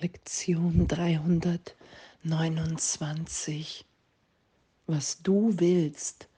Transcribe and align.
Lektion 0.00 0.86
329. 0.86 3.84
Was 4.86 5.20
du 5.22 5.58
willst, 5.58 6.28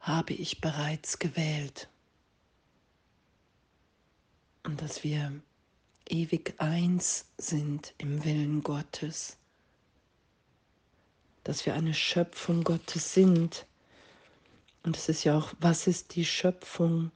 habe 0.00 0.34
ich 0.34 0.60
bereits 0.60 1.18
gewählt. 1.18 1.88
Und 4.62 4.82
dass 4.82 5.04
wir 5.04 5.40
ewig 6.06 6.52
eins 6.58 7.24
sind 7.38 7.94
im 7.96 8.22
Willen 8.26 8.62
Gottes. 8.62 9.38
Dass 11.44 11.64
wir 11.64 11.72
eine 11.72 11.94
Schöpfung 11.94 12.62
Gottes 12.62 13.14
sind. 13.14 13.64
Und 14.82 14.98
es 14.98 15.08
ist 15.08 15.24
ja 15.24 15.38
auch, 15.38 15.54
was 15.60 15.86
ist 15.86 16.14
die 16.14 16.26
Schöpfung? 16.26 17.10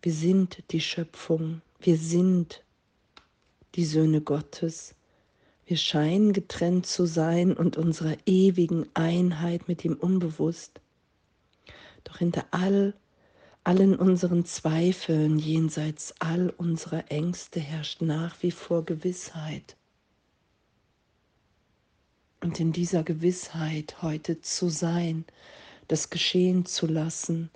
Wir 0.00 0.12
sind 0.12 0.62
die 0.70 0.80
Schöpfung. 0.80 1.60
Wir 1.80 1.98
sind 1.98 2.62
die 3.76 3.84
Söhne 3.84 4.22
Gottes. 4.22 4.94
Wir 5.66 5.76
scheinen 5.76 6.32
getrennt 6.32 6.86
zu 6.86 7.06
sein 7.06 7.52
und 7.52 7.76
unserer 7.76 8.16
ewigen 8.24 8.86
Einheit 8.94 9.68
mit 9.68 9.84
ihm 9.84 9.94
unbewusst. 9.94 10.80
Doch 12.04 12.18
hinter 12.18 12.46
all, 12.52 12.94
allen 13.64 13.94
unseren 13.96 14.46
Zweifeln, 14.46 15.38
jenseits 15.38 16.14
all 16.20 16.50
unserer 16.50 17.10
Ängste, 17.10 17.60
herrscht 17.60 18.00
nach 18.00 18.42
wie 18.42 18.52
vor 18.52 18.84
Gewissheit. 18.84 19.76
Und 22.40 22.60
in 22.60 22.72
dieser 22.72 23.02
Gewissheit 23.02 24.02
heute 24.02 24.40
zu 24.40 24.68
sein, 24.68 25.24
das 25.88 26.10
geschehen 26.10 26.64
zu 26.64 26.86
lassen, 26.86 27.50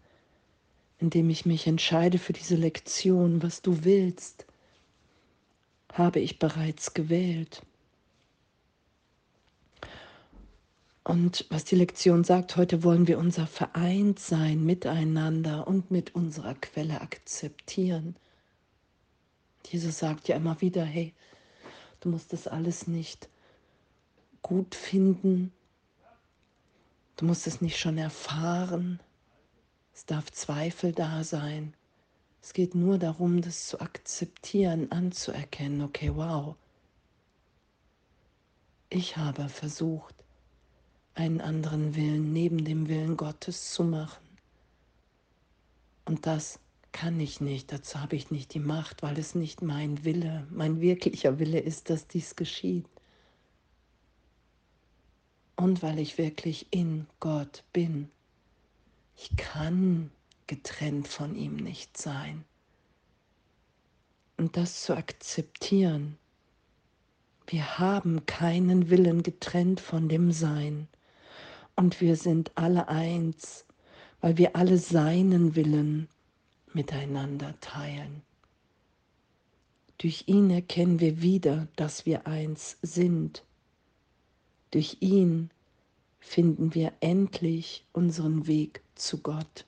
indem 0.98 1.30
ich 1.30 1.46
mich 1.46 1.66
entscheide 1.66 2.18
für 2.18 2.32
diese 2.32 2.56
Lektion, 2.56 3.42
was 3.42 3.62
du 3.62 3.84
willst, 3.84 4.46
habe 5.92 6.20
ich 6.20 6.38
bereits 6.38 6.94
gewählt. 6.94 7.62
Und 11.02 11.46
was 11.50 11.64
die 11.64 11.76
Lektion 11.76 12.24
sagt, 12.24 12.56
heute 12.56 12.84
wollen 12.84 13.08
wir 13.08 13.18
unser 13.18 13.46
Vereintsein 13.46 14.64
miteinander 14.64 15.66
und 15.66 15.90
mit 15.90 16.14
unserer 16.14 16.54
Quelle 16.54 17.00
akzeptieren. 17.00 18.14
Jesus 19.66 19.98
sagt 19.98 20.28
ja 20.28 20.36
immer 20.36 20.60
wieder, 20.60 20.84
hey, 20.84 21.14
du 22.00 22.10
musst 22.10 22.32
das 22.32 22.46
alles 22.46 22.86
nicht 22.86 23.28
gut 24.42 24.74
finden, 24.74 25.52
du 27.16 27.24
musst 27.24 27.46
es 27.46 27.60
nicht 27.60 27.78
schon 27.78 27.98
erfahren, 27.98 29.00
es 29.94 30.06
darf 30.06 30.30
Zweifel 30.30 30.92
da 30.92 31.24
sein, 31.24 31.74
es 32.42 32.52
geht 32.52 32.74
nur 32.74 32.98
darum, 32.98 33.42
das 33.42 33.66
zu 33.66 33.80
akzeptieren, 33.80 34.90
anzuerkennen, 34.90 35.82
okay, 35.82 36.12
wow. 36.14 36.56
Ich 38.88 39.16
habe 39.16 39.48
versucht, 39.48 40.14
einen 41.14 41.40
anderen 41.40 41.94
Willen 41.94 42.32
neben 42.32 42.64
dem 42.64 42.88
Willen 42.88 43.16
Gottes 43.16 43.72
zu 43.72 43.84
machen. 43.84 44.26
Und 46.04 46.26
das 46.26 46.58
kann 46.92 47.20
ich 47.20 47.40
nicht, 47.40 47.72
dazu 47.72 48.00
habe 48.00 48.16
ich 48.16 48.30
nicht 48.30 48.54
die 48.54 48.58
Macht, 48.58 49.02
weil 49.02 49.18
es 49.18 49.34
nicht 49.34 49.62
mein 49.62 50.04
Wille, 50.04 50.46
mein 50.50 50.80
wirklicher 50.80 51.38
Wille 51.38 51.60
ist, 51.60 51.90
dass 51.90 52.08
dies 52.08 52.36
geschieht. 52.36 52.86
Und 55.56 55.82
weil 55.82 55.98
ich 55.98 56.18
wirklich 56.18 56.66
in 56.70 57.06
Gott 57.20 57.64
bin. 57.72 58.10
Ich 59.14 59.36
kann 59.36 60.10
getrennt 60.50 61.06
von 61.06 61.36
ihm 61.36 61.54
nicht 61.54 61.96
sein. 61.96 62.44
Und 64.36 64.56
das 64.56 64.82
zu 64.82 64.96
akzeptieren. 64.96 66.18
Wir 67.46 67.78
haben 67.78 68.26
keinen 68.26 68.90
Willen 68.90 69.22
getrennt 69.22 69.78
von 69.78 70.08
dem 70.08 70.32
Sein. 70.32 70.88
Und 71.76 72.00
wir 72.00 72.16
sind 72.16 72.50
alle 72.56 72.88
eins, 72.88 73.64
weil 74.20 74.38
wir 74.38 74.56
alle 74.56 74.78
seinen 74.78 75.54
Willen 75.54 76.08
miteinander 76.72 77.54
teilen. 77.60 78.22
Durch 79.98 80.24
ihn 80.26 80.50
erkennen 80.50 80.98
wir 80.98 81.22
wieder, 81.22 81.68
dass 81.76 82.06
wir 82.06 82.26
eins 82.26 82.76
sind. 82.82 83.44
Durch 84.72 84.96
ihn 84.98 85.50
finden 86.18 86.74
wir 86.74 86.92
endlich 86.98 87.84
unseren 87.92 88.48
Weg 88.48 88.82
zu 88.96 89.18
Gott. 89.18 89.64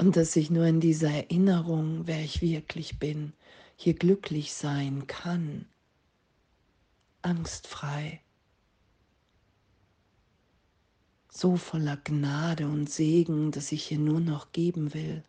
Und 0.00 0.16
dass 0.16 0.34
ich 0.34 0.48
nur 0.48 0.64
in 0.64 0.80
dieser 0.80 1.10
Erinnerung, 1.10 2.06
wer 2.06 2.24
ich 2.24 2.40
wirklich 2.40 2.98
bin, 2.98 3.34
hier 3.76 3.92
glücklich 3.92 4.54
sein 4.54 5.06
kann, 5.06 5.66
angstfrei, 7.20 8.22
so 11.28 11.58
voller 11.58 11.98
Gnade 11.98 12.66
und 12.66 12.88
Segen, 12.88 13.50
dass 13.50 13.72
ich 13.72 13.84
hier 13.84 13.98
nur 13.98 14.20
noch 14.20 14.52
geben 14.52 14.94
will. 14.94 15.22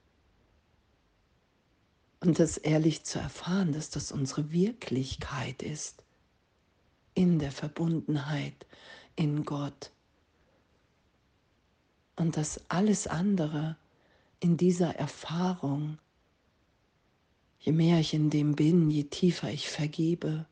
Und 2.22 2.40
das 2.40 2.56
ehrlich 2.56 3.04
zu 3.04 3.20
erfahren, 3.20 3.74
dass 3.74 3.90
das 3.90 4.14
unsere 4.14 4.54
Wirklichkeit 4.54 5.64
ist, 5.64 6.02
in 7.14 7.40
der 7.40 7.52
Verbundenheit 7.52 8.66
in 9.18 9.44
Gott. 9.44 9.92
Und 12.16 12.38
dass 12.38 12.62
alles 12.70 13.08
andere 13.08 13.76
in 14.42 14.58
dieser 14.58 14.96
Erfahrung, 14.96 16.00
je 17.60 17.72
mehr 17.72 18.00
ich 18.00 18.14
in 18.14 18.30
dem 18.30 18.56
bin, 18.56 18.90
je 18.90 19.04
tiefer 19.04 19.52
ich 19.52 19.70
vergebe, 19.70 20.48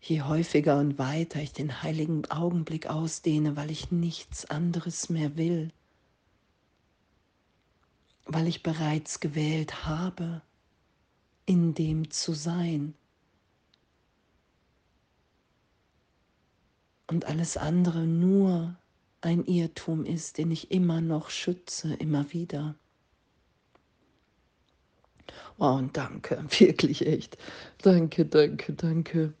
je 0.00 0.22
häufiger 0.22 0.78
und 0.78 0.98
weiter 0.98 1.42
ich 1.42 1.52
den 1.52 1.82
heiligen 1.82 2.24
Augenblick 2.30 2.86
ausdehne, 2.86 3.56
weil 3.56 3.70
ich 3.70 3.90
nichts 3.90 4.44
anderes 4.44 5.08
mehr 5.08 5.36
will, 5.36 5.72
weil 8.24 8.46
ich 8.46 8.62
bereits 8.62 9.18
gewählt 9.18 9.84
habe, 9.84 10.40
in 11.46 11.74
dem 11.74 12.12
zu 12.12 12.32
sein. 12.32 12.94
Und 17.08 17.24
alles 17.24 17.56
andere 17.56 18.06
nur 18.06 18.79
ein 19.20 19.44
Irrtum 19.44 20.04
ist, 20.04 20.38
den 20.38 20.50
ich 20.50 20.70
immer 20.70 21.00
noch 21.00 21.30
schütze, 21.30 21.94
immer 21.94 22.32
wieder. 22.32 22.74
Wow, 25.58 25.78
und 25.78 25.96
danke, 25.96 26.42
wirklich 26.58 27.06
echt. 27.06 27.36
Danke, 27.82 28.24
danke, 28.24 28.72
danke. 28.72 29.34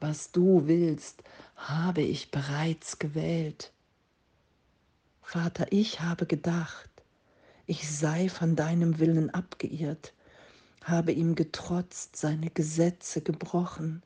Was 0.00 0.32
du 0.32 0.66
willst, 0.66 1.22
habe 1.56 2.02
ich 2.02 2.30
bereits 2.30 2.98
gewählt. 2.98 3.72
Vater, 5.22 5.66
ich 5.70 6.00
habe 6.00 6.26
gedacht, 6.26 6.90
ich 7.66 7.90
sei 7.90 8.28
von 8.28 8.56
deinem 8.56 8.98
Willen 9.00 9.30
abgeirrt, 9.30 10.14
habe 10.84 11.12
ihm 11.12 11.34
getrotzt, 11.34 12.16
seine 12.16 12.48
Gesetze 12.50 13.20
gebrochen 13.20 14.02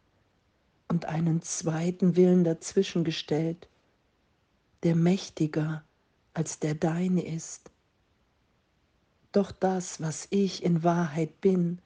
und 0.89 1.05
einen 1.05 1.43
zweiten 1.43 2.17
Willen 2.17 2.43
dazwischen 2.43 3.05
gestellt, 3.05 3.69
der 4.83 4.97
mächtiger 4.97 5.85
als 6.35 6.59
der 6.59 6.75
deine 6.75 7.27
ist. 7.27 7.71
Doch 9.33 9.53
das, 9.53 10.01
was 10.01 10.27
ich 10.31 10.65
in 10.65 10.83
Wahrheit 10.83 11.41
bin, 11.41 11.79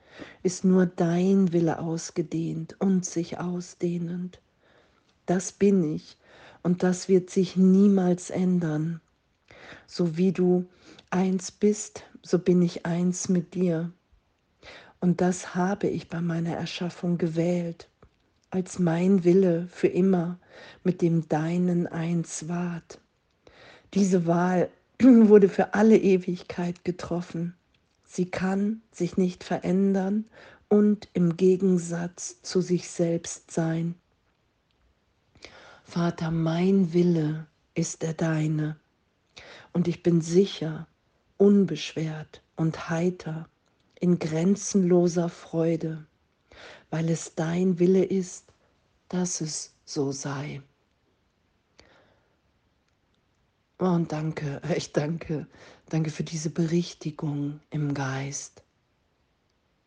ist 0.43 0.65
nur 0.65 0.87
dein 0.87 1.53
Wille 1.53 1.78
ausgedehnt 1.78 2.77
und 2.81 3.04
sich 3.04 3.38
ausdehnend. 3.38 4.41
Das 5.27 5.53
bin 5.53 5.94
ich 5.94 6.16
und 6.62 6.83
das 6.83 7.09
wird 7.09 7.31
sich 7.31 7.56
niemals 7.56 8.31
ändern. 8.31 9.00
So 9.87 10.16
wie 10.16 10.33
du 10.33 10.66
eins 11.10 11.50
bist, 11.50 12.04
so 12.22 12.38
bin 12.38 12.62
ich 12.62 12.87
eins 12.87 13.28
mit 13.28 13.54
dir. 13.54 13.92
Und 15.01 15.21
das 15.21 15.54
habe 15.54 15.89
ich 15.89 16.09
bei 16.09 16.22
meiner 16.22 16.57
Erschaffung 16.57 17.19
gewählt 17.19 17.89
als 18.54 18.78
mein 18.78 19.24
Wille 19.24 19.66
für 19.68 19.89
immer 19.89 20.39
mit 20.84 21.03
dem 21.03 21.28
Deinen 21.28 21.89
eins 21.89 22.48
ward. 22.48 23.01
Diese 23.95 24.27
Wahl 24.27 24.71
wurde 25.03 25.48
für 25.48 25.74
alle 25.74 25.98
Ewigkeit 25.98 26.84
getroffen. 26.84 27.56
Sie 28.04 28.27
kann 28.27 28.80
sich 28.92 29.16
nicht 29.16 29.42
verändern 29.42 30.27
und 30.68 31.09
im 31.15 31.36
Gegensatz 31.36 32.42
zu 32.42 32.60
sich 32.60 32.89
selbst 32.89 33.51
sein. 33.51 33.97
Vater, 35.83 36.30
mein 36.30 36.92
Wille 36.92 37.48
ist 37.74 38.03
der 38.03 38.15
deine, 38.15 38.77
und 39.72 39.89
ich 39.89 40.04
bin 40.04 40.21
sicher, 40.21 40.86
unbeschwert 41.39 42.41
und 42.54 42.89
heiter 42.89 43.48
in 43.98 44.21
grenzenloser 44.21 45.28
Freude 45.28 46.07
weil 46.95 47.11
es 47.11 47.35
dein 47.35 47.81
Wille 47.81 48.05
ist, 48.05 48.53
dass 49.09 49.41
es 49.41 49.75
so 49.85 50.13
sei. 50.13 50.63
Oh, 53.81 53.87
und 53.87 54.13
danke, 54.13 54.63
ich 54.77 54.93
danke, 54.93 55.49
danke 55.89 56.11
für 56.11 56.23
diese 56.23 56.51
Berichtigung 56.51 57.59
im 57.71 57.95
Geist. 57.95 58.63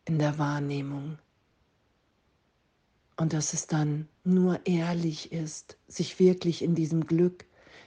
in 0.04 0.18
der 0.18 0.38
Wahrnehmung. 0.38 1.18
Und 3.16 3.32
dass 3.32 3.54
es 3.54 3.66
dann 3.66 4.06
nur 4.24 4.66
ehrlich 4.66 5.32
ist, 5.32 5.78
sich 5.88 6.18
wirklich 6.18 6.60
in 6.60 6.74
diesem 6.74 7.06
Glück, 7.06 7.46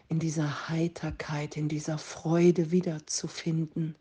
in 0.10 0.18
dieser 0.18 0.68
Heiterkeit, 0.68 1.58
in 1.58 1.70
dieser 1.70 2.00
Freude 2.00 2.72
wiederzufinden, 2.72 3.96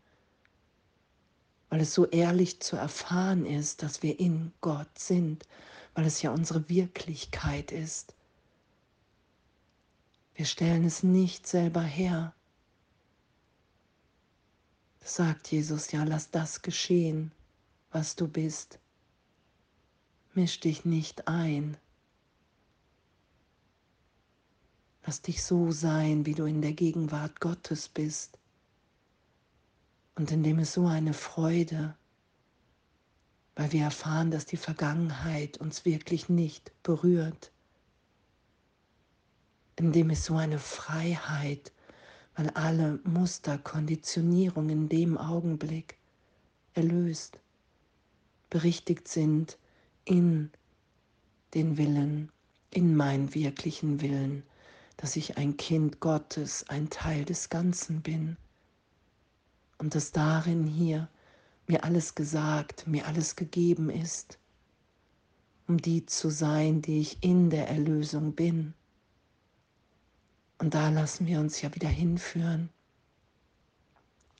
weil 1.71 1.79
es 1.79 1.93
so 1.93 2.05
ehrlich 2.07 2.59
zu 2.59 2.75
erfahren 2.75 3.45
ist, 3.45 3.81
dass 3.81 4.03
wir 4.03 4.19
in 4.19 4.51
Gott 4.59 4.99
sind, 4.99 5.47
weil 5.93 6.05
es 6.05 6.21
ja 6.21 6.31
unsere 6.31 6.67
Wirklichkeit 6.67 7.71
ist. 7.71 8.13
Wir 10.35 10.45
stellen 10.45 10.83
es 10.83 11.01
nicht 11.01 11.47
selber 11.47 11.81
her. 11.81 12.35
sagt 15.03 15.49
Jesus, 15.49 15.91
ja, 15.93 16.03
lass 16.03 16.29
das 16.29 16.61
geschehen, 16.61 17.31
was 17.91 18.17
du 18.17 18.27
bist. 18.27 18.77
Misch 20.33 20.59
dich 20.59 20.83
nicht 20.83 21.29
ein. 21.29 21.77
Lass 25.05 25.21
dich 25.21 25.41
so 25.41 25.71
sein, 25.71 26.25
wie 26.25 26.35
du 26.35 26.43
in 26.43 26.61
der 26.61 26.73
Gegenwart 26.73 27.39
Gottes 27.39 27.87
bist. 27.87 28.40
Und 30.15 30.31
indem 30.31 30.59
es 30.59 30.73
so 30.73 30.87
eine 30.87 31.13
Freude, 31.13 31.95
weil 33.55 33.71
wir 33.71 33.83
erfahren, 33.83 34.31
dass 34.31 34.45
die 34.45 34.57
Vergangenheit 34.57 35.57
uns 35.57 35.85
wirklich 35.85 36.29
nicht 36.29 36.71
berührt, 36.83 37.51
indem 39.77 40.09
es 40.09 40.25
so 40.25 40.35
eine 40.35 40.59
Freiheit, 40.59 41.71
weil 42.35 42.49
alle 42.51 42.99
Muster, 43.03 43.57
Konditionierung 43.57 44.69
in 44.69 44.89
dem 44.89 45.17
Augenblick 45.17 45.97
erlöst, 46.73 47.39
berichtigt 48.49 49.07
sind 49.07 49.57
in 50.05 50.51
den 51.53 51.77
Willen, 51.77 52.31
in 52.69 52.95
meinen 52.95 53.33
wirklichen 53.33 54.01
Willen, 54.01 54.43
dass 54.97 55.15
ich 55.15 55.37
ein 55.37 55.57
Kind 55.57 55.99
Gottes, 55.99 56.65
ein 56.69 56.89
Teil 56.89 57.25
des 57.25 57.49
Ganzen 57.49 58.01
bin 58.01 58.37
und 59.81 59.95
dass 59.95 60.11
darin 60.11 60.67
hier 60.67 61.09
mir 61.65 61.83
alles 61.83 62.13
gesagt, 62.13 62.85
mir 62.85 63.07
alles 63.07 63.35
gegeben 63.35 63.89
ist, 63.89 64.37
um 65.67 65.81
die 65.81 66.05
zu 66.05 66.29
sein, 66.29 66.83
die 66.83 66.99
ich 66.99 67.23
in 67.23 67.49
der 67.49 67.67
Erlösung 67.67 68.35
bin. 68.35 68.75
Und 70.59 70.75
da 70.75 70.89
lassen 70.89 71.25
wir 71.25 71.39
uns 71.39 71.63
ja 71.63 71.73
wieder 71.73 71.89
hinführen, 71.89 72.69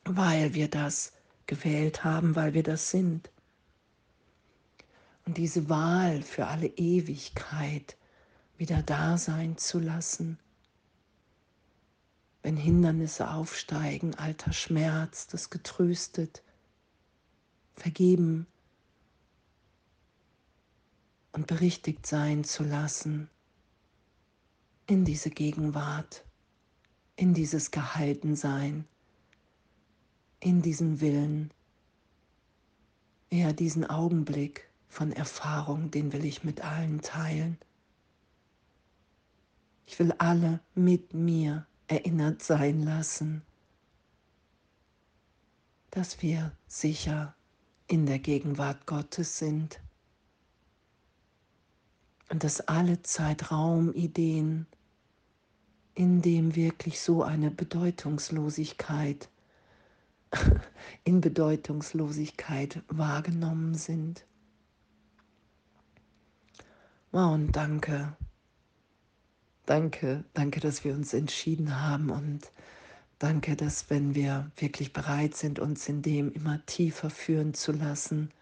weil 0.05 0.53
wir 0.53 0.67
das 0.67 1.11
gewählt 1.47 2.03
haben, 2.03 2.35
weil 2.35 2.53
wir 2.53 2.63
das 2.63 2.91
sind. 2.91 3.31
Und 5.25 5.37
diese 5.37 5.69
Wahl 5.69 6.21
für 6.21 6.45
alle 6.45 6.67
Ewigkeit 6.67 7.97
wieder 8.59 8.83
da 8.83 9.17
sein 9.17 9.57
zu 9.57 9.79
lassen, 9.79 10.37
wenn 12.43 12.57
Hindernisse 12.57 13.29
aufsteigen, 13.29 14.15
alter 14.15 14.53
Schmerz, 14.53 15.27
das 15.27 15.49
getröstet, 15.49 16.43
vergeben 17.75 18.47
und 21.31 21.47
berichtigt 21.47 22.05
sein 22.05 22.43
zu 22.43 22.63
lassen 22.63 23.29
in 24.87 25.05
diese 25.05 25.29
Gegenwart, 25.29 26.25
in 27.15 27.33
dieses 27.33 27.71
Gehaltensein, 27.71 28.85
in 30.39 30.61
diesen 30.61 30.99
Willen, 30.99 31.53
ja 33.29 33.53
diesen 33.53 33.85
Augenblick 33.85 34.69
von 34.89 35.11
Erfahrung, 35.11 35.91
den 35.91 36.11
will 36.11 36.25
ich 36.25 36.43
mit 36.43 36.61
allen 36.61 37.01
teilen. 37.01 37.57
Ich 39.85 39.97
will 39.99 40.13
alle 40.17 40.59
mit 40.75 41.13
mir 41.13 41.65
erinnert 41.91 42.41
sein 42.41 42.83
lassen, 42.83 43.41
dass 45.89 46.21
wir 46.21 46.53
sicher 46.65 47.35
in 47.87 48.05
der 48.05 48.19
Gegenwart 48.19 48.85
Gottes 48.85 49.37
sind 49.37 49.81
und 52.29 52.45
dass 52.45 52.61
alle 52.61 53.01
Zeitraumideen, 53.01 54.67
in 55.93 56.21
dem 56.21 56.55
wirklich 56.55 57.01
so 57.01 57.23
eine 57.23 57.51
Bedeutungslosigkeit, 57.51 59.29
in 61.03 61.19
Bedeutungslosigkeit 61.19 62.81
wahrgenommen 62.87 63.75
sind. 63.75 64.25
Wow, 67.11 67.33
und 67.33 67.51
danke, 67.51 68.15
Danke, 69.71 70.25
danke, 70.33 70.59
dass 70.59 70.83
wir 70.83 70.93
uns 70.93 71.13
entschieden 71.13 71.79
haben 71.79 72.09
und 72.09 72.51
danke, 73.19 73.55
dass 73.55 73.89
wenn 73.89 74.15
wir 74.15 74.51
wirklich 74.57 74.91
bereit 74.91 75.33
sind, 75.37 75.59
uns 75.59 75.87
in 75.87 76.01
dem 76.01 76.29
immer 76.33 76.59
tiefer 76.65 77.09
führen 77.09 77.53
zu 77.53 77.71
lassen, 77.71 78.33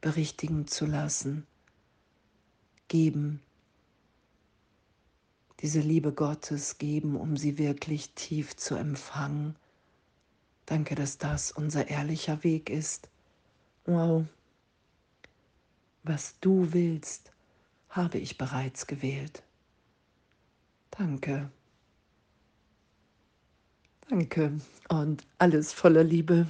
berichtigen 0.00 0.66
zu 0.66 0.84
lassen, 0.86 1.46
geben, 2.88 3.40
diese 5.60 5.78
Liebe 5.78 6.12
Gottes 6.12 6.78
geben, 6.78 7.14
um 7.14 7.36
sie 7.36 7.56
wirklich 7.56 8.14
tief 8.14 8.56
zu 8.56 8.74
empfangen. 8.74 9.54
Danke, 10.66 10.96
dass 10.96 11.18
das 11.18 11.52
unser 11.52 11.86
ehrlicher 11.86 12.42
Weg 12.42 12.68
ist. 12.68 13.08
Wow, 13.86 14.26
was 16.02 16.34
du 16.40 16.72
willst, 16.72 17.30
habe 17.90 18.18
ich 18.18 18.38
bereits 18.38 18.88
gewählt. 18.88 19.44
Danke. 20.90 21.50
Danke 24.08 24.52
und 24.88 25.22
alles 25.38 25.72
voller 25.72 26.02
Liebe. 26.02 26.46